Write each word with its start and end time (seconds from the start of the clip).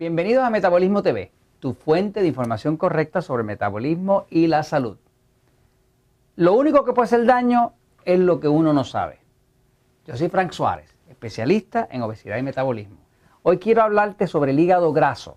Bienvenidos 0.00 0.44
a 0.44 0.48
Metabolismo 0.48 1.02
TV, 1.02 1.30
tu 1.58 1.74
fuente 1.74 2.22
de 2.22 2.26
información 2.26 2.78
correcta 2.78 3.20
sobre 3.20 3.42
metabolismo 3.42 4.24
y 4.30 4.46
la 4.46 4.62
salud. 4.62 4.96
Lo 6.36 6.54
único 6.54 6.86
que 6.86 6.94
puede 6.94 7.04
hacer 7.04 7.26
daño 7.26 7.74
es 8.06 8.18
lo 8.18 8.40
que 8.40 8.48
uno 8.48 8.72
no 8.72 8.82
sabe. 8.84 9.18
Yo 10.06 10.16
soy 10.16 10.30
Frank 10.30 10.52
Suárez, 10.52 10.96
especialista 11.10 11.86
en 11.90 12.00
obesidad 12.00 12.38
y 12.38 12.42
metabolismo. 12.42 12.96
Hoy 13.42 13.58
quiero 13.58 13.82
hablarte 13.82 14.26
sobre 14.26 14.52
el 14.52 14.58
hígado 14.58 14.90
graso. 14.94 15.36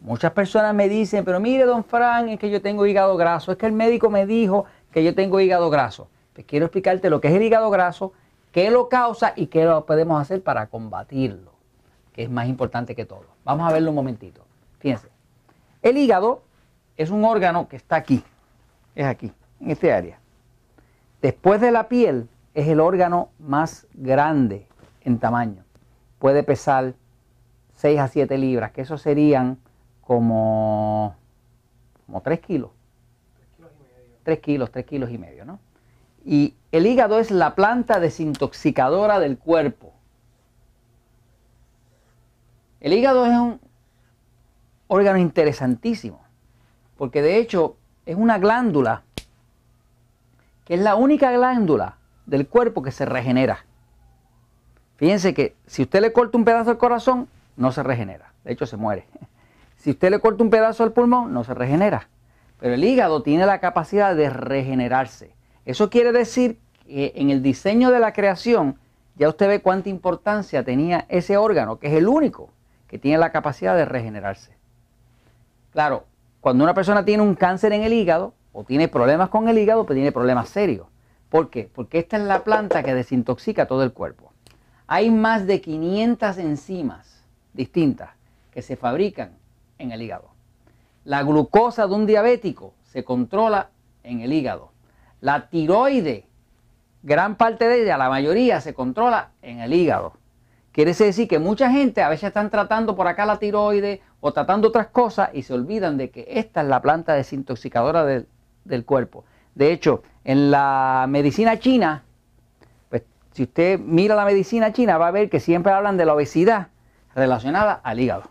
Muchas 0.00 0.32
personas 0.32 0.74
me 0.74 0.90
dicen, 0.90 1.24
pero 1.24 1.40
mire, 1.40 1.64
don 1.64 1.82
Frank, 1.82 2.28
es 2.28 2.38
que 2.38 2.50
yo 2.50 2.60
tengo 2.60 2.84
hígado 2.84 3.16
graso, 3.16 3.50
es 3.50 3.56
que 3.56 3.64
el 3.64 3.72
médico 3.72 4.10
me 4.10 4.26
dijo 4.26 4.66
que 4.92 5.02
yo 5.02 5.14
tengo 5.14 5.40
hígado 5.40 5.70
graso. 5.70 6.08
Pues 6.34 6.46
quiero 6.46 6.66
explicarte 6.66 7.08
lo 7.08 7.22
que 7.22 7.28
es 7.28 7.34
el 7.34 7.42
hígado 7.42 7.70
graso, 7.70 8.12
qué 8.52 8.70
lo 8.70 8.90
causa 8.90 9.32
y 9.36 9.46
qué 9.46 9.64
lo 9.64 9.86
podemos 9.86 10.20
hacer 10.20 10.42
para 10.42 10.66
combatirlo, 10.66 11.51
que 12.12 12.22
es 12.22 12.30
más 12.30 12.48
importante 12.48 12.94
que 12.94 13.04
todo. 13.04 13.26
Vamos 13.44 13.68
a 13.68 13.72
verlo 13.72 13.90
un 13.90 13.96
momentito. 13.96 14.44
Fíjense, 14.78 15.08
el 15.82 15.96
hígado 15.96 16.42
es 16.96 17.10
un 17.10 17.24
órgano 17.24 17.68
que 17.68 17.76
está 17.76 17.96
aquí, 17.96 18.22
es 18.94 19.06
aquí, 19.06 19.32
en 19.60 19.70
este 19.70 19.92
área. 19.92 20.18
Después 21.20 21.60
de 21.60 21.70
la 21.70 21.88
piel, 21.88 22.28
es 22.54 22.68
el 22.68 22.80
órgano 22.80 23.30
más 23.38 23.86
grande 23.94 24.66
en 25.02 25.18
tamaño. 25.18 25.64
Puede 26.18 26.42
pesar 26.42 26.94
6 27.76 27.98
a 27.98 28.08
7 28.08 28.38
libras, 28.38 28.72
que 28.72 28.82
eso 28.82 28.98
serían 28.98 29.58
como, 30.02 31.16
como 32.06 32.20
3 32.20 32.40
kilos. 32.40 32.70
3 34.24 34.38
kilos, 34.40 34.70
3 34.70 34.86
kilos 34.86 35.10
y 35.10 35.18
medio, 35.18 35.44
¿no? 35.44 35.58
Y 36.24 36.54
el 36.70 36.86
hígado 36.86 37.18
es 37.18 37.30
la 37.30 37.54
planta 37.54 37.98
desintoxicadora 37.98 39.18
del 39.18 39.38
cuerpo. 39.38 39.91
El 42.82 42.92
hígado 42.94 43.24
es 43.26 43.32
un 43.32 43.60
órgano 44.88 45.16
interesantísimo, 45.16 46.20
porque 46.98 47.22
de 47.22 47.38
hecho 47.38 47.76
es 48.06 48.16
una 48.16 48.38
glándula 48.38 49.04
que 50.64 50.74
es 50.74 50.80
la 50.80 50.96
única 50.96 51.30
glándula 51.30 51.98
del 52.26 52.48
cuerpo 52.48 52.82
que 52.82 52.90
se 52.90 53.04
regenera. 53.04 53.64
Fíjense 54.96 55.32
que 55.32 55.54
si 55.64 55.82
usted 55.82 56.00
le 56.00 56.12
corta 56.12 56.36
un 56.36 56.44
pedazo 56.44 56.70
del 56.70 56.78
corazón, 56.78 57.28
no 57.56 57.70
se 57.70 57.84
regenera, 57.84 58.32
de 58.42 58.52
hecho 58.52 58.66
se 58.66 58.76
muere. 58.76 59.06
Si 59.76 59.90
usted 59.90 60.10
le 60.10 60.20
corta 60.20 60.44
un 60.44 60.50
pedazo 60.50 60.84
del 60.84 60.92
pulmón, 60.92 61.32
no 61.32 61.42
se 61.42 61.54
regenera. 61.54 62.08
Pero 62.60 62.74
el 62.74 62.84
hígado 62.84 63.24
tiene 63.24 63.46
la 63.46 63.58
capacidad 63.58 64.14
de 64.14 64.30
regenerarse. 64.30 65.34
Eso 65.64 65.90
quiere 65.90 66.12
decir 66.12 66.60
que 66.86 67.12
en 67.16 67.30
el 67.30 67.42
diseño 67.42 67.90
de 67.90 67.98
la 67.98 68.12
creación 68.12 68.78
ya 69.16 69.28
usted 69.28 69.48
ve 69.48 69.60
cuánta 69.60 69.88
importancia 69.88 70.62
tenía 70.62 71.04
ese 71.08 71.36
órgano, 71.36 71.80
que 71.80 71.88
es 71.88 71.94
el 71.94 72.06
único 72.06 72.50
que 72.92 72.98
tiene 72.98 73.16
la 73.16 73.32
capacidad 73.32 73.74
de 73.74 73.86
regenerarse. 73.86 74.52
Claro, 75.72 76.04
cuando 76.42 76.62
una 76.62 76.74
persona 76.74 77.06
tiene 77.06 77.22
un 77.22 77.34
cáncer 77.34 77.72
en 77.72 77.84
el 77.84 77.94
hígado 77.94 78.34
o 78.52 78.64
tiene 78.64 78.86
problemas 78.86 79.30
con 79.30 79.48
el 79.48 79.56
hígado, 79.56 79.86
pues 79.86 79.96
tiene 79.96 80.12
problemas 80.12 80.50
serios. 80.50 80.88
¿Por 81.30 81.48
qué? 81.48 81.70
Porque 81.74 82.00
esta 82.00 82.18
es 82.18 82.24
la 82.24 82.44
planta 82.44 82.82
que 82.82 82.92
desintoxica 82.92 83.64
todo 83.64 83.82
el 83.82 83.94
cuerpo. 83.94 84.30
Hay 84.86 85.10
más 85.10 85.46
de 85.46 85.62
500 85.62 86.36
enzimas 86.36 87.24
distintas 87.54 88.10
que 88.50 88.60
se 88.60 88.76
fabrican 88.76 89.38
en 89.78 89.92
el 89.92 90.02
hígado. 90.02 90.28
La 91.04 91.22
glucosa 91.22 91.86
de 91.86 91.94
un 91.94 92.04
diabético 92.04 92.74
se 92.84 93.04
controla 93.04 93.70
en 94.02 94.20
el 94.20 94.34
hígado. 94.34 94.70
La 95.22 95.48
tiroide, 95.48 96.26
gran 97.02 97.36
parte 97.36 97.68
de 97.68 97.84
ella, 97.84 97.96
la 97.96 98.10
mayoría, 98.10 98.60
se 98.60 98.74
controla 98.74 99.30
en 99.40 99.60
el 99.60 99.72
hígado. 99.72 100.12
Quiere 100.72 100.94
decir 100.94 101.28
que 101.28 101.38
mucha 101.38 101.70
gente 101.70 102.02
a 102.02 102.08
veces 102.08 102.28
están 102.28 102.48
tratando 102.48 102.96
por 102.96 103.06
acá 103.06 103.26
la 103.26 103.38
tiroide 103.38 104.00
o 104.20 104.32
tratando 104.32 104.68
otras 104.68 104.86
cosas 104.86 105.28
y 105.34 105.42
se 105.42 105.52
olvidan 105.52 105.98
de 105.98 106.10
que 106.10 106.24
esta 106.26 106.62
es 106.62 106.68
la 106.68 106.80
planta 106.80 107.12
desintoxicadora 107.12 108.06
del, 108.06 108.26
del 108.64 108.84
cuerpo. 108.86 109.24
De 109.54 109.70
hecho, 109.70 110.02
en 110.24 110.50
la 110.50 111.04
medicina 111.08 111.58
china, 111.58 112.04
pues 112.88 113.02
si 113.32 113.42
usted 113.42 113.78
mira 113.78 114.14
la 114.14 114.24
medicina 114.24 114.72
china 114.72 114.96
va 114.96 115.08
a 115.08 115.10
ver 115.10 115.28
que 115.28 115.40
siempre 115.40 115.72
hablan 115.72 115.98
de 115.98 116.06
la 116.06 116.14
obesidad 116.14 116.68
relacionada 117.14 117.74
al 117.74 118.00
hígado. 118.00 118.30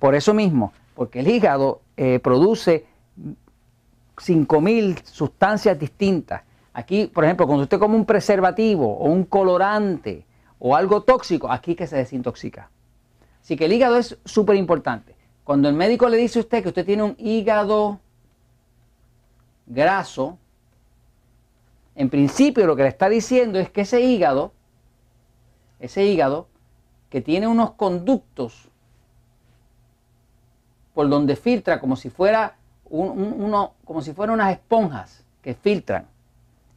Por 0.00 0.16
eso 0.16 0.34
mismo, 0.34 0.72
porque 0.96 1.20
el 1.20 1.28
hígado 1.28 1.82
eh, 1.96 2.18
produce 2.18 2.86
5.000 4.16 5.04
sustancias 5.04 5.78
distintas. 5.78 6.42
Aquí, 6.72 7.06
por 7.06 7.24
ejemplo, 7.24 7.46
cuando 7.46 7.64
usted 7.64 7.78
come 7.78 7.94
un 7.94 8.04
preservativo 8.04 8.96
o 8.98 9.04
un 9.06 9.24
colorante 9.24 10.24
o 10.60 10.76
algo 10.76 11.02
tóxico, 11.02 11.50
aquí 11.50 11.74
que 11.74 11.88
se 11.88 11.96
desintoxica. 11.96 12.70
Así 13.40 13.56
que 13.56 13.64
el 13.64 13.72
hígado 13.72 13.96
es 13.96 14.18
súper 14.24 14.54
importante. 14.56 15.16
Cuando 15.42 15.68
el 15.68 15.74
médico 15.74 16.08
le 16.08 16.18
dice 16.18 16.38
a 16.38 16.42
usted 16.42 16.62
que 16.62 16.68
usted 16.68 16.86
tiene 16.86 17.02
un 17.02 17.16
hígado 17.18 17.98
graso, 19.66 20.38
en 21.96 22.10
principio 22.10 22.66
lo 22.66 22.76
que 22.76 22.82
le 22.82 22.88
está 22.88 23.08
diciendo 23.08 23.58
es 23.58 23.70
que 23.70 23.80
ese 23.80 24.02
hígado, 24.02 24.52
ese 25.80 26.04
hígado 26.04 26.46
que 27.08 27.20
tiene 27.20 27.48
unos 27.48 27.72
conductos 27.72 28.68
por 30.94 31.08
donde 31.08 31.36
filtra 31.36 31.80
como 31.80 31.96
si 31.96 32.10
fuera 32.10 32.56
uno, 32.84 33.74
como 33.84 34.02
si 34.02 34.12
fueran 34.12 34.34
unas 34.34 34.52
esponjas 34.52 35.24
que 35.42 35.54
filtran. 35.54 36.06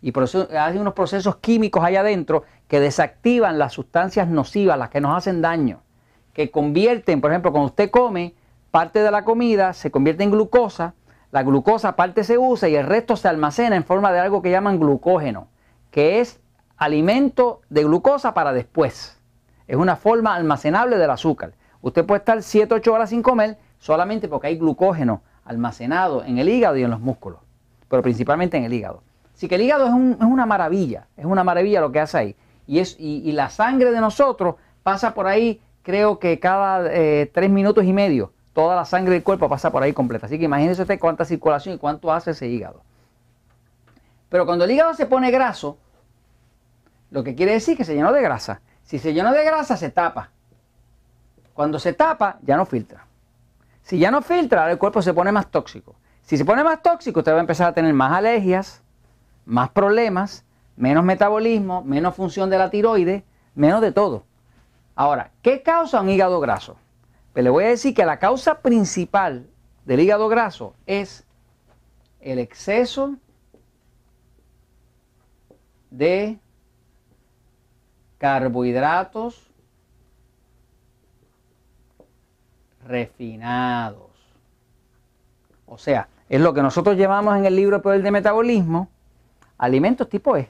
Y 0.03 0.11
hay 0.53 0.77
unos 0.77 0.93
procesos 0.95 1.37
químicos 1.37 1.81
allá 1.81 2.01
adentro 2.01 2.43
que 2.67 2.81
desactivan 2.81 3.57
las 3.57 3.71
sustancias 3.71 4.27
nocivas, 4.27 4.77
las 4.77 4.89
que 4.89 4.99
nos 4.99 5.15
hacen 5.15 5.41
daño, 5.41 5.79
que 6.33 6.51
convierten, 6.51 7.21
por 7.21 7.31
ejemplo, 7.31 7.53
cuando 7.53 7.67
usted 7.67 7.89
come, 7.89 8.35
parte 8.69 8.99
de 8.99 9.09
la 9.09 9.23
comida 9.23 9.71
se 9.71 9.91
convierte 9.91 10.25
en 10.25 10.31
glucosa, 10.31 10.93
la 11.31 11.41
glucosa 11.43 11.95
parte 11.95 12.25
se 12.25 12.37
usa 12.37 12.67
y 12.67 12.75
el 12.75 12.85
resto 12.85 13.15
se 13.15 13.29
almacena 13.29 13.77
en 13.77 13.85
forma 13.85 14.11
de 14.11 14.19
algo 14.19 14.41
que 14.41 14.51
llaman 14.51 14.77
glucógeno, 14.77 15.47
que 15.89 16.19
es 16.19 16.41
alimento 16.75 17.61
de 17.69 17.85
glucosa 17.85 18.33
para 18.33 18.51
después. 18.51 19.17
Es 19.67 19.77
una 19.77 19.95
forma 19.95 20.35
almacenable 20.35 20.97
del 20.97 21.11
azúcar. 21.11 21.53
Usted 21.81 22.05
puede 22.05 22.19
estar 22.19 22.43
7, 22.43 22.73
8 22.73 22.93
horas 22.93 23.09
sin 23.09 23.21
comer 23.21 23.57
solamente 23.79 24.27
porque 24.27 24.47
hay 24.47 24.57
glucógeno 24.57 25.21
almacenado 25.45 26.25
en 26.25 26.39
el 26.39 26.49
hígado 26.49 26.75
y 26.75 26.83
en 26.83 26.91
los 26.91 26.99
músculos, 26.99 27.39
pero 27.87 28.03
principalmente 28.03 28.57
en 28.57 28.65
el 28.65 28.73
hígado. 28.73 29.01
Así 29.33 29.47
que 29.47 29.55
el 29.55 29.61
hígado 29.61 29.85
es, 29.87 29.93
una 29.93 30.45
maravilla, 30.45 31.07
es 31.17 31.25
una 31.25 31.43
maravilla 31.43 31.81
lo 31.81 31.91
que 31.91 31.99
hace 31.99 32.17
ahí. 32.17 32.35
Y, 32.67 33.31
la 33.33 33.49
sangre 33.49 33.91
de 33.91 33.99
nosotros 33.99 34.55
pasa 34.83 35.13
por 35.13 35.27
ahí, 35.27 35.61
creo 35.81 36.19
que 36.19 36.39
cada 36.39 36.93
eh, 36.93 37.29
tres 37.33 37.49
minutos 37.49 37.83
y 37.83 37.93
medio, 37.93 38.31
toda 38.53 38.75
la 38.75 38.85
sangre 38.85 39.13
del 39.13 39.23
cuerpo 39.23 39.49
pasa 39.49 39.71
por 39.71 39.83
ahí 39.83 39.93
completa. 39.93 40.27
Así 40.27 40.37
que 40.37 40.45
imagínese 40.45 40.83
usted 40.83 40.99
cuánta 40.99 41.25
circulación 41.25 41.75
y 41.75 41.77
cuánto 41.77 42.11
hace 42.11 42.31
ese 42.31 42.47
hígado. 42.47 42.81
Pero 44.29 44.45
cuando 44.45 44.65
el 44.65 44.71
hígado 44.71 44.93
se 44.93 45.05
pone 45.05 45.31
graso, 45.31 45.77
lo 47.11 47.23
que 47.23 47.35
quiere 47.35 47.53
decir 47.53 47.75
que 47.77 47.85
se 47.85 47.95
llenó 47.95 48.11
de 48.11 48.21
grasa. 48.21 48.61
Si 48.83 48.99
se 48.99 49.13
llenó 49.13 49.31
de 49.31 49.43
grasa, 49.43 49.77
se 49.77 49.89
tapa. 49.89 50.29
Cuando 51.53 51.79
se 51.79 51.93
tapa, 51.93 52.39
ya 52.41 52.57
no 52.57 52.65
filtra. 52.65 53.05
Si 53.83 53.99
ya 53.99 54.11
no 54.11 54.21
filtra, 54.21 54.71
el 54.71 54.77
cuerpo 54.77 55.01
se 55.01 55.13
pone 55.13 55.31
más 55.31 55.47
tóxico. 55.51 55.95
Si 56.21 56.37
se 56.37 56.45
pone 56.45 56.63
más 56.63 56.81
tóxico, 56.81 57.19
usted 57.19 57.33
va 57.33 57.37
a 57.37 57.41
empezar 57.41 57.69
a 57.69 57.73
tener 57.73 57.93
más 57.93 58.11
alergias, 58.13 58.82
más 59.45 59.69
problemas, 59.69 60.45
menos 60.75 61.03
metabolismo, 61.03 61.83
menos 61.83 62.15
función 62.15 62.49
de 62.49 62.57
la 62.57 62.69
tiroides, 62.69 63.23
menos 63.55 63.81
de 63.81 63.91
todo. 63.91 64.25
Ahora, 64.95 65.31
¿qué 65.41 65.61
causa 65.61 66.01
un 66.01 66.09
hígado 66.09 66.39
graso? 66.39 66.77
Pues 67.33 67.43
le 67.43 67.49
voy 67.49 67.63
a 67.65 67.69
decir 67.69 67.93
que 67.93 68.05
la 68.05 68.19
causa 68.19 68.61
principal 68.61 69.47
del 69.85 69.99
hígado 69.99 70.27
graso 70.29 70.75
es 70.85 71.25
el 72.21 72.39
exceso 72.39 73.15
de 75.89 76.37
carbohidratos 78.17 79.51
refinados. 82.85 84.11
O 85.65 85.77
sea, 85.77 86.07
es 86.29 86.39
lo 86.39 86.53
que 86.53 86.61
nosotros 86.61 86.97
llamamos 86.97 87.35
en 87.37 87.45
el 87.45 87.55
libro 87.55 87.81
Poder 87.81 88.01
de 88.01 88.11
Metabolismo 88.11 88.89
alimentos 89.57 90.09
tipo 90.09 90.37
E. 90.37 90.49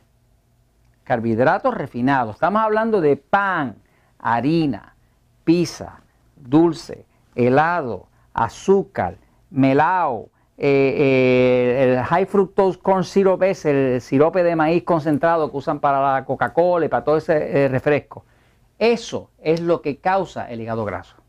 Carbohidratos 1.04 1.74
refinados. 1.74 2.36
Estamos 2.36 2.62
hablando 2.62 3.02
de 3.02 3.18
pan, 3.18 3.76
harina, 4.20 4.96
pizza, 5.44 6.02
dulce, 6.36 7.06
helado, 7.36 8.08
azúcar, 8.34 9.18
melao, 9.50 10.30
eh, 10.58 10.96
eh, 10.98 11.94
el 11.98 12.04
high 12.04 12.26
fructose 12.26 12.80
corn 12.80 13.04
syrup 13.04 13.44
es 13.44 13.66
el 13.66 14.00
sirope 14.02 14.44
de 14.44 14.56
maíz 14.56 14.84
concentrado 14.84 15.52
que 15.52 15.58
usan 15.58 15.80
para 15.80 16.14
la 16.14 16.26
Coca-Cola 16.26 16.86
y 16.86 16.90
para 16.90 17.04
todo 17.04 17.18
ese 17.18 17.66
eh, 17.66 17.68
refresco. 17.68 18.24
Eso 18.80 19.30
es 19.40 19.60
lo 19.62 19.82
que 19.82 19.98
causa 19.98 20.50
el 20.50 20.62
hígado 20.62 20.86
graso 20.86 21.24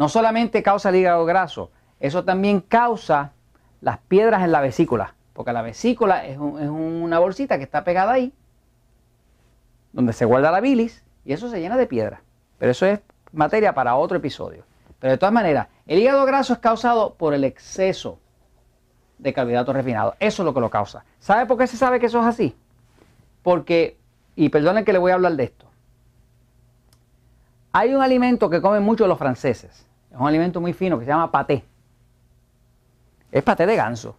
no 0.00 0.08
solamente 0.08 0.62
causa 0.62 0.88
el 0.88 0.96
hígado 0.96 1.26
graso, 1.26 1.70
eso 2.00 2.24
también 2.24 2.60
causa 2.60 3.32
las 3.82 3.98
piedras 3.98 4.42
en 4.42 4.50
la 4.50 4.62
vesícula, 4.62 5.14
porque 5.32 5.52
la 5.52 5.62
vesícula 5.62 6.26
es, 6.26 6.38
una 6.38 7.18
bolsita 7.18 7.58
que 7.58 7.64
está 7.64 7.84
pegada 7.84 8.12
ahí, 8.12 8.32
donde 9.92 10.12
se 10.12 10.24
guarda 10.24 10.50
la 10.50 10.60
bilis, 10.60 11.02
y 11.24 11.32
eso 11.32 11.48
se 11.48 11.60
llena 11.60 11.76
de 11.76 11.86
piedra. 11.86 12.22
Pero 12.58 12.72
eso 12.72 12.86
es 12.86 13.00
materia 13.32 13.74
para 13.74 13.96
otro 13.96 14.16
episodio. 14.16 14.64
Pero 14.98 15.12
de 15.12 15.18
todas 15.18 15.32
maneras, 15.32 15.68
el 15.86 15.98
hígado 15.98 16.24
graso 16.26 16.52
es 16.52 16.58
causado 16.58 17.14
por 17.14 17.34
el 17.34 17.44
exceso 17.44 18.18
de 19.18 19.32
carbohidratos 19.32 19.74
refinados. 19.74 20.14
Eso 20.20 20.42
es 20.42 20.44
lo 20.44 20.54
que 20.54 20.60
lo 20.60 20.70
causa. 20.70 21.04
¿Sabe 21.18 21.46
por 21.46 21.58
qué 21.58 21.66
se 21.66 21.76
sabe 21.76 22.00
que 22.00 22.06
eso 22.06 22.20
es 22.20 22.26
así? 22.26 22.56
Porque, 23.42 23.96
y 24.36 24.48
perdonen 24.48 24.84
que 24.84 24.92
le 24.92 24.98
voy 24.98 25.12
a 25.12 25.14
hablar 25.14 25.32
de 25.36 25.44
esto, 25.44 25.66
hay 27.72 27.94
un 27.94 28.02
alimento 28.02 28.50
que 28.50 28.60
comen 28.60 28.82
mucho 28.82 29.06
los 29.06 29.18
franceses. 29.18 29.86
Es 30.10 30.18
un 30.18 30.26
alimento 30.26 30.60
muy 30.60 30.72
fino 30.72 30.98
que 30.98 31.04
se 31.04 31.10
llama 31.10 31.30
paté. 31.30 31.64
Es 33.30 33.42
paté 33.42 33.64
de 33.64 33.76
ganso. 33.76 34.16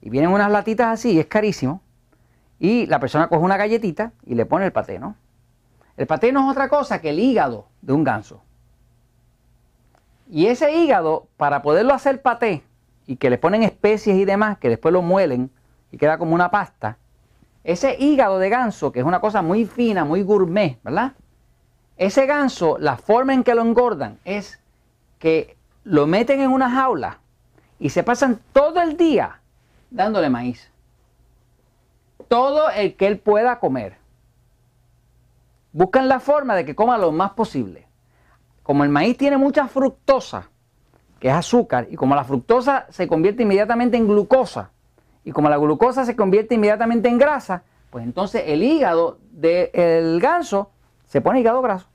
Y 0.00 0.10
vienen 0.10 0.30
unas 0.30 0.50
latitas 0.50 0.88
así, 0.88 1.12
y 1.12 1.20
es 1.20 1.26
carísimo. 1.26 1.82
Y 2.58 2.86
la 2.86 3.00
persona 3.00 3.28
coge 3.28 3.44
una 3.44 3.56
galletita 3.56 4.12
y 4.26 4.34
le 4.34 4.46
pone 4.46 4.64
el 4.64 4.72
paté, 4.72 4.98
¿no? 4.98 5.16
El 5.96 6.06
paté 6.06 6.32
no 6.32 6.44
es 6.44 6.52
otra 6.52 6.68
cosa 6.68 7.00
que 7.00 7.10
el 7.10 7.18
hígado 7.18 7.66
de 7.82 7.92
un 7.92 8.04
ganso. 8.04 8.42
Y 10.30 10.46
ese 10.46 10.72
hígado, 10.72 11.26
para 11.36 11.62
poderlo 11.62 11.94
hacer 11.94 12.22
paté, 12.22 12.62
y 13.06 13.16
que 13.16 13.30
le 13.30 13.38
ponen 13.38 13.62
especies 13.62 14.16
y 14.16 14.24
demás, 14.24 14.58
que 14.58 14.68
después 14.68 14.92
lo 14.92 15.02
muelen 15.02 15.50
y 15.90 15.96
queda 15.96 16.18
como 16.18 16.34
una 16.34 16.50
pasta, 16.50 16.98
ese 17.64 17.96
hígado 17.98 18.38
de 18.38 18.48
ganso, 18.50 18.92
que 18.92 19.00
es 19.00 19.04
una 19.06 19.20
cosa 19.20 19.42
muy 19.42 19.64
fina, 19.64 20.04
muy 20.04 20.22
gourmet, 20.22 20.78
¿verdad? 20.82 21.14
Ese 21.96 22.26
ganso, 22.26 22.78
la 22.78 22.96
forma 22.96 23.34
en 23.34 23.42
que 23.42 23.54
lo 23.54 23.62
engordan 23.62 24.18
es 24.24 24.60
que 25.18 25.56
lo 25.84 26.06
meten 26.06 26.40
en 26.40 26.50
una 26.50 26.70
jaula 26.70 27.18
y 27.80 27.90
se 27.90 28.04
pasan 28.04 28.40
todo 28.52 28.80
el 28.80 28.96
día 28.96 29.40
dándole 29.90 30.28
maíz. 30.28 30.70
Todo 32.28 32.70
el 32.70 32.96
que 32.96 33.06
él 33.06 33.18
pueda 33.18 33.58
comer. 33.58 33.96
Buscan 35.72 36.08
la 36.08 36.20
forma 36.20 36.54
de 36.54 36.64
que 36.64 36.74
coma 36.74 36.98
lo 36.98 37.12
más 37.12 37.32
posible. 37.32 37.86
Como 38.62 38.84
el 38.84 38.90
maíz 38.90 39.16
tiene 39.16 39.36
mucha 39.36 39.66
fructosa, 39.68 40.48
que 41.20 41.28
es 41.28 41.34
azúcar, 41.34 41.86
y 41.90 41.96
como 41.96 42.14
la 42.14 42.24
fructosa 42.24 42.86
se 42.90 43.08
convierte 43.08 43.42
inmediatamente 43.42 43.96
en 43.96 44.06
glucosa, 44.06 44.70
y 45.24 45.32
como 45.32 45.48
la 45.48 45.56
glucosa 45.56 46.04
se 46.04 46.16
convierte 46.16 46.54
inmediatamente 46.54 47.08
en 47.08 47.18
grasa, 47.18 47.62
pues 47.90 48.04
entonces 48.04 48.44
el 48.46 48.62
hígado 48.62 49.18
del 49.30 50.20
ganso 50.20 50.70
se 51.06 51.20
pone 51.20 51.40
hígado 51.40 51.62
graso. 51.62 51.86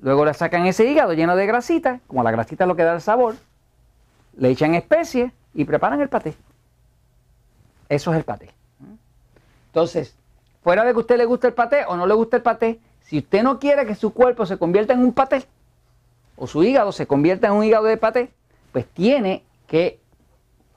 Luego 0.00 0.24
le 0.24 0.34
sacan 0.34 0.66
ese 0.66 0.84
hígado 0.84 1.12
lleno 1.12 1.36
de 1.36 1.46
grasita, 1.46 2.00
como 2.08 2.22
la 2.24 2.32
grasita 2.32 2.64
es 2.64 2.68
lo 2.68 2.76
que 2.76 2.82
da 2.82 2.94
el 2.94 3.00
sabor, 3.00 3.36
le 4.36 4.50
echan 4.50 4.74
especies 4.74 5.32
y 5.54 5.64
preparan 5.64 6.00
el 6.00 6.08
paté. 6.08 6.34
Eso 7.88 8.12
es 8.12 8.18
el 8.18 8.24
paté. 8.24 8.50
Entonces, 9.66 10.16
fuera 10.62 10.84
de 10.84 10.92
que 10.92 10.96
a 10.96 11.00
usted 11.00 11.16
le 11.18 11.24
guste 11.24 11.48
el 11.48 11.54
paté 11.54 11.84
o 11.86 11.96
no 11.96 12.06
le 12.06 12.14
guste 12.14 12.36
el 12.36 12.42
paté, 12.42 12.80
si 13.00 13.18
usted 13.18 13.42
no 13.42 13.58
quiere 13.58 13.86
que 13.86 13.94
su 13.94 14.12
cuerpo 14.12 14.46
se 14.46 14.58
convierta 14.58 14.92
en 14.92 15.00
un 15.00 15.12
paté, 15.12 15.44
o 16.36 16.46
su 16.46 16.62
hígado 16.62 16.92
se 16.92 17.06
convierta 17.06 17.48
en 17.48 17.54
un 17.54 17.64
hígado 17.64 17.84
de 17.84 17.96
paté, 17.96 18.32
pues 18.72 18.86
tiene 18.86 19.44
que 19.66 20.00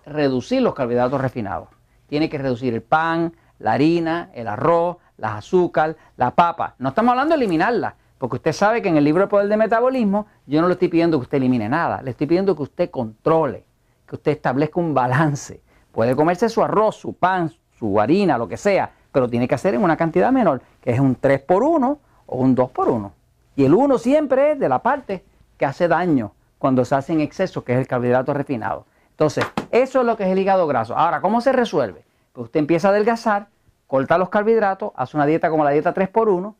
reducir 0.05 0.61
los 0.61 0.75
carbohidratos 0.75 1.19
refinados. 1.19 1.69
Tiene 2.07 2.29
que 2.29 2.37
reducir 2.37 2.73
el 2.73 2.81
pan, 2.81 3.33
la 3.59 3.73
harina, 3.73 4.29
el 4.33 4.47
arroz, 4.47 4.97
las 5.17 5.33
azúcar, 5.33 5.95
la 6.17 6.31
papa. 6.31 6.75
No 6.77 6.89
estamos 6.89 7.11
hablando 7.11 7.35
de 7.35 7.37
eliminarla, 7.37 7.95
porque 8.17 8.35
usted 8.35 8.53
sabe 8.53 8.81
que 8.81 8.89
en 8.89 8.97
el 8.97 9.03
libro 9.03 9.23
de 9.23 9.27
poder 9.27 9.47
de 9.47 9.57
metabolismo 9.57 10.27
yo 10.45 10.61
no 10.61 10.67
le 10.67 10.73
estoy 10.73 10.89
pidiendo 10.89 11.17
que 11.17 11.23
usted 11.23 11.37
elimine 11.37 11.69
nada, 11.69 12.01
le 12.01 12.11
estoy 12.11 12.27
pidiendo 12.27 12.55
que 12.55 12.63
usted 12.63 12.89
controle, 12.89 13.63
que 14.07 14.15
usted 14.15 14.31
establezca 14.33 14.79
un 14.79 14.93
balance. 14.93 15.61
Puede 15.91 16.15
comerse 16.15 16.49
su 16.49 16.63
arroz, 16.63 16.95
su 16.95 17.13
pan, 17.13 17.51
su 17.77 17.99
harina, 17.99 18.37
lo 18.37 18.47
que 18.47 18.57
sea, 18.57 18.91
pero 19.11 19.29
tiene 19.29 19.47
que 19.47 19.55
hacer 19.55 19.73
en 19.73 19.83
una 19.83 19.97
cantidad 19.97 20.31
menor, 20.31 20.61
que 20.81 20.91
es 20.91 20.99
un 20.99 21.15
3 21.15 21.41
por 21.41 21.63
1 21.63 21.99
o 22.25 22.37
un 22.37 22.55
2 22.55 22.71
por 22.71 22.89
1. 22.89 23.11
Y 23.55 23.65
el 23.65 23.73
1 23.73 23.97
siempre 23.97 24.51
es 24.51 24.59
de 24.59 24.69
la 24.69 24.79
parte 24.79 25.23
que 25.57 25.65
hace 25.65 25.87
daño 25.87 26.33
cuando 26.57 26.83
se 26.83 26.95
hace 26.95 27.13
en 27.13 27.21
exceso, 27.21 27.63
que 27.63 27.73
es 27.73 27.79
el 27.79 27.87
carbohidrato 27.87 28.33
refinado. 28.33 28.85
Entonces, 29.11 29.45
eso 29.71 30.01
es 30.01 30.05
lo 30.05 30.17
que 30.17 30.23
es 30.23 30.29
el 30.29 30.39
hígado 30.39 30.67
graso. 30.67 30.97
Ahora, 30.97 31.21
¿cómo 31.21 31.39
se 31.39 31.53
resuelve? 31.53 32.03
Pues 32.33 32.45
usted 32.45 32.59
empieza 32.59 32.89
a 32.89 32.91
adelgazar, 32.91 33.47
corta 33.87 34.17
los 34.17 34.29
carbohidratos, 34.29 34.91
hace 34.95 35.15
una 35.15 35.25
dieta 35.25 35.49
como 35.49 35.63
la 35.63 35.71
dieta 35.71 35.93
3x1, 35.93 36.53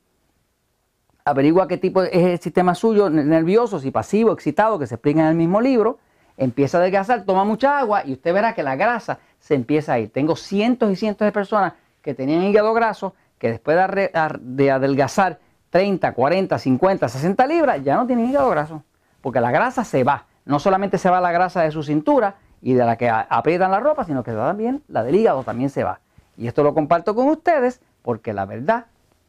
averigua 1.25 1.68
qué 1.68 1.77
tipo 1.77 2.03
es 2.03 2.13
el 2.13 2.39
sistema 2.39 2.75
suyo 2.75 3.09
nervioso, 3.09 3.80
si 3.80 3.92
pasivo, 3.92 4.31
excitado, 4.31 4.80
que 4.80 4.88
se 4.88 4.95
explica 4.95 5.21
en 5.21 5.27
el 5.27 5.36
mismo 5.36 5.59
libro, 5.59 5.97
empieza 6.37 6.77
a 6.77 6.81
adelgazar, 6.81 7.23
toma 7.23 7.43
mucha 7.43 7.79
agua 7.79 8.03
y 8.05 8.13
usted 8.13 8.33
verá 8.33 8.53
que 8.53 8.63
la 8.63 8.75
grasa 8.75 9.19
se 9.39 9.55
empieza 9.55 9.93
a 9.93 9.99
ir. 9.99 10.11
Tengo 10.11 10.35
cientos 10.35 10.91
y 10.91 10.95
cientos 10.95 11.25
de 11.25 11.31
personas 11.31 11.73
que 12.01 12.13
tenían 12.13 12.43
hígado 12.43 12.73
graso 12.73 13.15
que 13.37 13.49
después 13.49 13.77
de 13.77 14.71
adelgazar 14.71 15.39
30, 15.69 16.13
40, 16.13 16.57
50, 16.57 17.09
60 17.09 17.47
libras, 17.47 17.83
ya 17.83 17.95
no 17.95 18.07
tienen 18.07 18.29
hígado 18.29 18.49
graso, 18.49 18.83
porque 19.21 19.41
la 19.41 19.51
grasa 19.51 19.83
se 19.83 20.03
va. 20.03 20.25
No 20.45 20.59
solamente 20.59 20.97
se 20.97 21.09
va 21.09 21.19
la 21.19 21.31
grasa 21.31 21.63
de 21.63 21.71
su 21.71 21.83
cintura 21.83 22.35
y 22.61 22.73
de 22.73 22.85
la 22.85 22.95
que 22.95 23.09
aprietan 23.09 23.71
la 23.71 23.79
ropa, 23.79 24.05
sino 24.05 24.23
que 24.23 24.31
también 24.31 24.83
la 24.87 25.03
del 25.03 25.15
hígado 25.15 25.43
también 25.43 25.69
se 25.69 25.83
va. 25.83 25.99
Y 26.37 26.47
esto 26.47 26.63
lo 26.63 26.73
comparto 26.73 27.13
con 27.13 27.27
ustedes 27.27 27.81
porque 28.01 28.33
la 28.33 28.45
verdad 28.45 28.85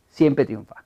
siempre 0.08 0.44
triunfa. 0.44 0.85